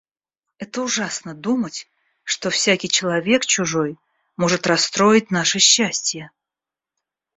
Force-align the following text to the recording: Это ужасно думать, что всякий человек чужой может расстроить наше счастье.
Это 0.57 0.81
ужасно 0.81 1.35
думать, 1.35 1.87
что 2.23 2.49
всякий 2.49 2.89
человек 2.89 3.45
чужой 3.45 3.99
может 4.35 4.65
расстроить 4.65 5.29
наше 5.29 5.59
счастье. 5.59 6.31